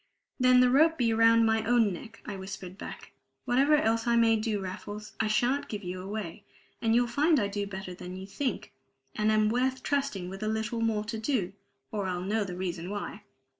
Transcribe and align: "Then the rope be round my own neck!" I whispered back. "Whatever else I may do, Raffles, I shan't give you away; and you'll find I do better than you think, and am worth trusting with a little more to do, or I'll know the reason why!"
"Then 0.39 0.61
the 0.61 0.71
rope 0.71 0.97
be 0.97 1.13
round 1.13 1.45
my 1.45 1.63
own 1.63 1.93
neck!" 1.93 2.23
I 2.25 2.35
whispered 2.35 2.75
back. 2.75 3.11
"Whatever 3.45 3.75
else 3.75 4.07
I 4.07 4.15
may 4.15 4.35
do, 4.35 4.59
Raffles, 4.59 5.13
I 5.19 5.27
shan't 5.27 5.67
give 5.67 5.83
you 5.83 6.01
away; 6.01 6.43
and 6.81 6.95
you'll 6.95 7.05
find 7.05 7.39
I 7.39 7.47
do 7.47 7.67
better 7.67 7.93
than 7.93 8.15
you 8.15 8.25
think, 8.25 8.73
and 9.15 9.31
am 9.31 9.47
worth 9.49 9.83
trusting 9.83 10.27
with 10.27 10.41
a 10.41 10.47
little 10.47 10.81
more 10.81 11.03
to 11.03 11.19
do, 11.19 11.53
or 11.91 12.07
I'll 12.07 12.23
know 12.23 12.43
the 12.43 12.57
reason 12.57 12.89
why!" 12.89 13.21